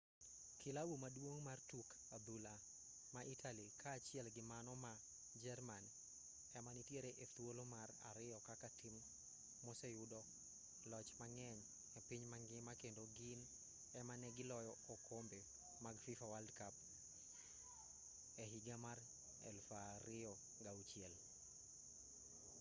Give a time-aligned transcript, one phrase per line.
[0.63, 2.53] kilabu maduong' mar tuk adhula
[3.13, 4.91] ma italy kaachieli gi mano ma
[5.43, 5.83] jerman
[6.57, 8.95] ema nitiere e thuolo mar ariyo kaka tim
[9.65, 10.19] moseyudo
[10.91, 11.59] loch mang'eny
[11.97, 13.39] e piny mangima kendo gin
[13.99, 15.39] ema ne giloyo okombe
[15.83, 16.75] mag fifa world cup
[18.43, 18.97] e higa mar
[20.65, 21.15] 2006